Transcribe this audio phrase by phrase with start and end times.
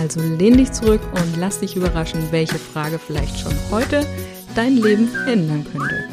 [0.00, 4.06] also lehn dich zurück und lass dich überraschen, welche Frage vielleicht schon heute
[4.54, 6.08] dein Leben ändern könnte.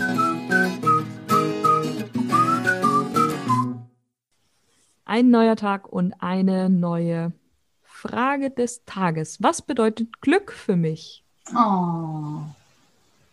[5.05, 7.31] Ein neuer Tag und eine neue
[7.85, 9.41] Frage des Tages.
[9.41, 11.23] Was bedeutet Glück für mich?
[11.55, 12.41] Oh.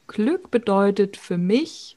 [0.07, 1.97] Glück bedeutet für mich,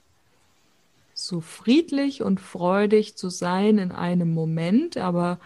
[1.14, 5.38] so friedlich und freudig zu sein in einem Moment, aber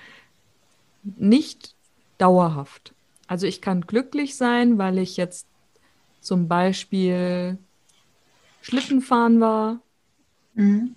[1.03, 1.75] nicht
[2.17, 2.93] dauerhaft.
[3.31, 5.47] Also ich kann glücklich sein, weil ich jetzt
[6.19, 7.57] zum Beispiel
[8.61, 9.79] Schlitten fahren war,
[10.53, 10.95] mhm.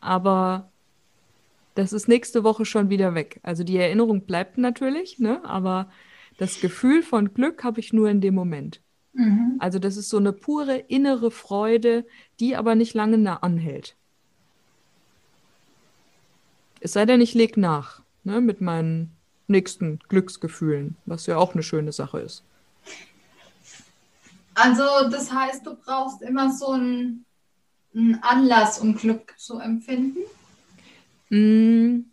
[0.00, 0.72] aber
[1.76, 3.38] das ist nächste Woche schon wieder weg.
[3.44, 5.40] Also die Erinnerung bleibt natürlich, ne?
[5.44, 5.88] aber
[6.36, 8.80] das Gefühl von Glück habe ich nur in dem Moment.
[9.12, 9.54] Mhm.
[9.60, 12.04] Also das ist so eine pure innere Freude,
[12.40, 13.94] die aber nicht lange anhält.
[16.80, 21.62] Es sei denn, ich lege nach ne, mit meinen nächsten Glücksgefühlen, was ja auch eine
[21.62, 22.42] schöne Sache ist.
[24.54, 27.24] Also das heißt, du brauchst immer so einen,
[27.94, 30.20] einen Anlass, um Glück zu empfinden?
[31.30, 32.04] Mm,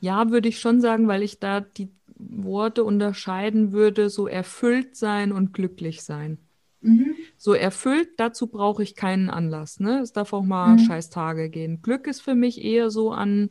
[0.00, 5.32] ja, würde ich schon sagen, weil ich da die Worte unterscheiden würde, so erfüllt sein
[5.32, 6.38] und glücklich sein.
[6.82, 7.14] Mhm.
[7.38, 9.80] So erfüllt, dazu brauche ich keinen Anlass.
[9.80, 10.00] Ne?
[10.00, 10.80] Es darf auch mal mhm.
[10.80, 11.80] scheiß Tage gehen.
[11.82, 13.50] Glück ist für mich eher so an,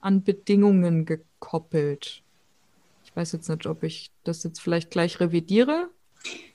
[0.00, 2.22] an Bedingungen gekoppelt.
[3.04, 5.88] Ich weiß jetzt nicht, ob ich das jetzt vielleicht gleich revidiere.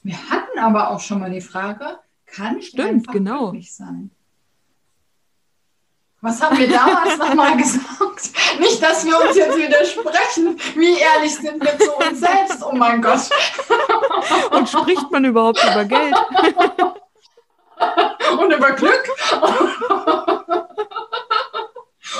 [0.03, 3.51] Wir hatten aber auch schon mal die Frage, kann ich Stimmt, genau.
[3.51, 4.12] glücklich sein?
[6.22, 8.31] Was haben wir damals nochmal gesagt?
[8.59, 10.57] Nicht, dass wir uns jetzt widersprechen.
[10.75, 12.63] Wie ehrlich sind wir zu uns selbst?
[12.63, 13.29] Oh mein Gott.
[14.51, 16.16] Und spricht man überhaupt über Geld?
[18.40, 19.03] Und über Glück?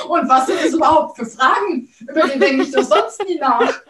[0.08, 1.88] Und was sind das überhaupt für Fragen?
[2.00, 3.72] Über die denke ich doch sonst nie nach.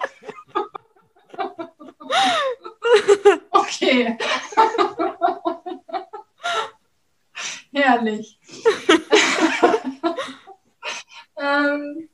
[3.50, 4.16] Okay.
[7.72, 8.38] Herrlich.
[11.38, 12.08] ähm,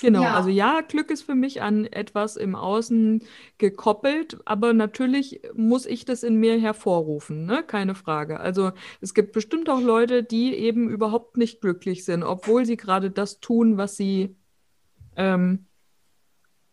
[0.00, 0.34] Genau, ja.
[0.34, 3.24] also ja, Glück ist für mich an etwas im Außen
[3.58, 7.62] gekoppelt, aber natürlich muss ich das in mir hervorrufen, ne?
[7.64, 8.38] Keine Frage.
[8.38, 13.10] Also es gibt bestimmt auch Leute, die eben überhaupt nicht glücklich sind, obwohl sie gerade
[13.10, 14.36] das tun, was sie
[15.16, 15.66] ähm,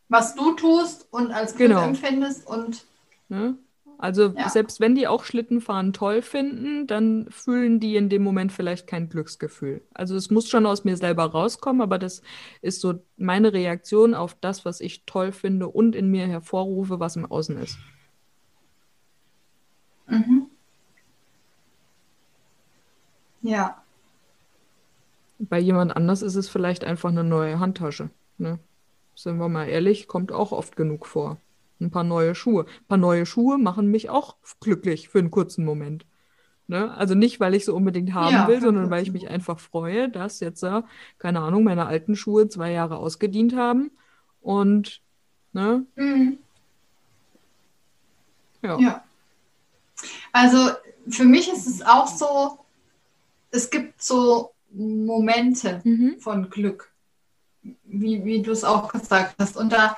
[0.08, 1.84] was du tust und als Glück genau.
[1.84, 2.86] empfindest und
[3.28, 3.58] ne?
[3.98, 4.50] Also ja.
[4.50, 9.10] selbst wenn die auch Schlittenfahren toll finden, dann fühlen die in dem Moment vielleicht kein
[9.10, 9.82] Glücksgefühl.
[9.94, 12.22] Also es muss schon aus mir selber rauskommen, aber das
[12.62, 17.16] ist so meine Reaktion auf das, was ich toll finde und in mir hervorrufe, was
[17.16, 17.78] im Außen ist.
[20.08, 20.48] Mhm.
[23.42, 23.82] Ja.
[25.38, 28.10] Bei jemand anders ist es vielleicht einfach eine neue Handtasche.
[28.38, 28.60] Ne?
[29.16, 31.38] Sind wir mal ehrlich, kommt auch oft genug vor.
[31.80, 32.66] Ein paar neue Schuhe.
[32.66, 36.06] Ein paar neue Schuhe machen mich auch glücklich für einen kurzen Moment.
[36.68, 36.92] Ne?
[36.96, 40.10] Also nicht, weil ich sie unbedingt haben ja, will, sondern weil ich mich einfach freue,
[40.10, 40.82] dass jetzt, äh,
[41.20, 43.92] keine Ahnung, meine alten Schuhe zwei Jahre ausgedient haben.
[44.42, 45.02] Und,
[45.54, 45.86] ne?
[45.96, 46.38] Mhm.
[48.64, 48.80] Ja.
[48.80, 49.04] ja.
[50.32, 50.72] Also
[51.08, 52.58] für mich ist es auch so,
[53.52, 56.16] es gibt so Momente mhm.
[56.20, 56.92] von Glück,
[57.62, 59.56] wie, wie du es auch gesagt hast.
[59.56, 59.98] Und da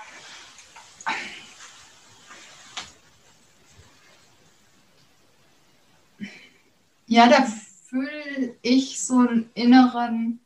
[7.07, 7.45] Ja, da
[7.89, 10.39] fühle ich so einen inneren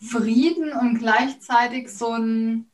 [0.00, 2.70] Frieden und gleichzeitig so ein,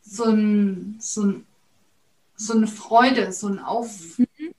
[0.00, 1.46] so ein, so ein,
[2.34, 4.54] so eine Freude, so ein Auf, mhm.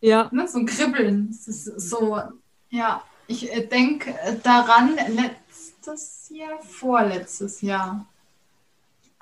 [0.00, 0.28] ja.
[0.30, 1.32] Ne, so ein Kribbeln.
[1.32, 2.20] so,
[2.68, 8.06] ja, ich äh, denke daran letztes Jahr, vorletztes Jahr.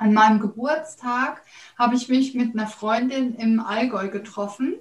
[0.00, 1.42] An meinem Geburtstag
[1.78, 4.76] habe ich mich mit einer Freundin im Allgäu getroffen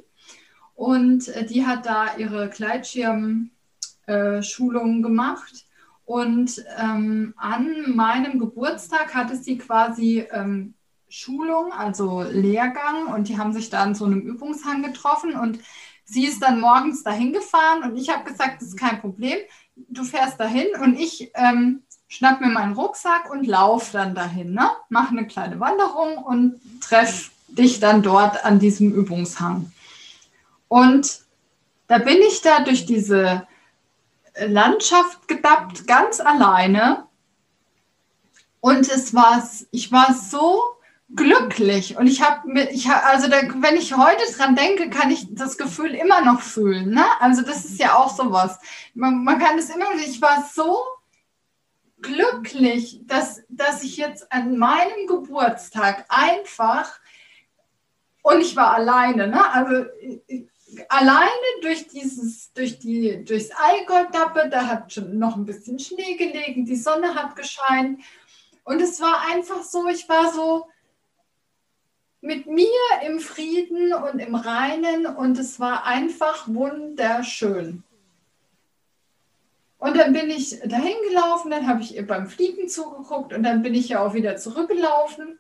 [0.75, 3.50] und äh, die hat da ihre Gleitschirmschulung
[4.07, 5.66] äh, gemacht.
[6.06, 10.74] Und ähm, an meinem Geburtstag hatte sie quasi ähm,
[11.10, 15.33] Schulung, also Lehrgang, und die haben sich da an so einem Übungshang getroffen.
[15.33, 15.60] Und
[16.06, 19.38] sie ist dann morgens dahin gefahren und ich habe gesagt, das ist kein Problem,
[19.75, 24.70] du fährst dahin und ich ähm, schnapp mir meinen Rucksack und lauf dann dahin, ne?
[24.90, 29.72] Mache eine kleine Wanderung und treff dich dann dort an diesem Übungshang.
[30.68, 31.22] Und
[31.88, 33.48] da bin ich da durch diese
[34.36, 37.06] Landschaft gedappt, ganz alleine.
[38.60, 40.62] Und es war, ich war so
[41.16, 41.98] glücklich.
[41.98, 45.28] Und ich habe mir, ich hab, also da, wenn ich heute dran denke, kann ich
[45.32, 46.90] das Gefühl immer noch fühlen.
[46.90, 47.06] Ne?
[47.20, 48.60] Also das ist ja auch sowas.
[48.94, 50.78] Man, man kann es immer, ich war so
[52.01, 57.00] glücklich, dass, dass ich jetzt an meinem Geburtstag einfach
[58.22, 59.54] und ich war alleine, ne?
[59.54, 59.86] Also
[60.88, 61.30] alleine
[61.62, 66.75] durch dieses, durch die, durchs Allgäu-Dappe, da hat schon noch ein bisschen Schnee gelegen, die
[66.75, 68.01] Sonne hat gescheint.
[68.63, 70.68] Und es war einfach so, ich war so
[72.22, 72.68] mit mir
[73.07, 77.84] im Frieden und im Reinen und es war einfach wunderschön.
[79.80, 83.62] Und dann bin ich dahin gelaufen, dann habe ich ihr beim Fliegen zugeguckt und dann
[83.62, 85.40] bin ich ja auch wieder zurückgelaufen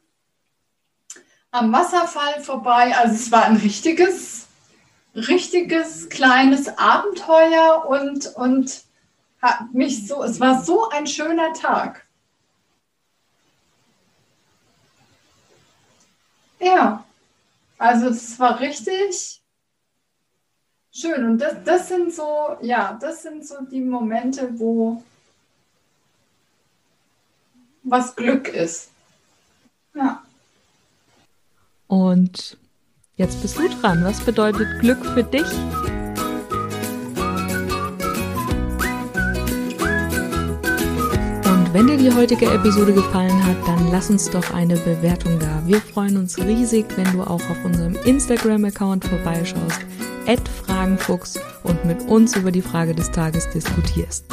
[1.51, 2.95] am Wasserfall vorbei.
[2.95, 4.47] Also es war ein richtiges,
[5.13, 8.83] richtiges kleines Abenteuer und, und
[9.41, 12.05] hat mich so, es war so ein schöner Tag.
[16.59, 17.03] Ja,
[17.77, 19.41] also es war richtig
[20.99, 21.23] schön.
[21.25, 25.03] Und das, das sind so, ja, das sind so die Momente, wo
[27.83, 28.89] was Glück ist.
[29.95, 30.21] Ja.
[31.87, 32.57] Und
[33.15, 34.03] jetzt bist du dran.
[34.03, 35.51] Was bedeutet Glück für dich?
[41.45, 45.63] Und wenn dir die heutige Episode gefallen hat, dann lass uns doch eine Bewertung da.
[45.65, 49.81] Wir freuen uns riesig, wenn du auch auf unserem Instagram-Account vorbeischaust,
[50.79, 54.23] Fragenfuchs und mit uns über die Frage des Tages diskutierst.